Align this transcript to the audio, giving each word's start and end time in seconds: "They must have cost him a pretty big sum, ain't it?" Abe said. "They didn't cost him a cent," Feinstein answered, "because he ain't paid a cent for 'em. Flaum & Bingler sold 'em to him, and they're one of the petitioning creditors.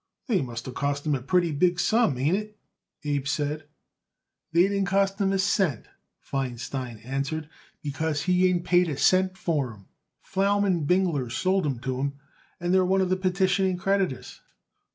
"They 0.25 0.41
must 0.41 0.65
have 0.65 0.73
cost 0.73 1.05
him 1.05 1.13
a 1.13 1.21
pretty 1.21 1.51
big 1.51 1.79
sum, 1.79 2.17
ain't 2.17 2.35
it?" 2.35 2.57
Abe 3.03 3.27
said. 3.27 3.67
"They 4.51 4.63
didn't 4.63 4.85
cost 4.85 5.21
him 5.21 5.31
a 5.31 5.37
cent," 5.37 5.89
Feinstein 6.19 6.97
answered, 7.05 7.47
"because 7.83 8.23
he 8.23 8.47
ain't 8.49 8.65
paid 8.65 8.89
a 8.89 8.97
cent 8.97 9.37
for 9.37 9.71
'em. 9.71 9.85
Flaum 10.23 10.87
& 10.87 10.87
Bingler 10.87 11.29
sold 11.31 11.67
'em 11.67 11.77
to 11.81 11.99
him, 11.99 12.13
and 12.59 12.73
they're 12.73 12.83
one 12.83 13.01
of 13.01 13.09
the 13.11 13.15
petitioning 13.15 13.77
creditors. 13.77 14.41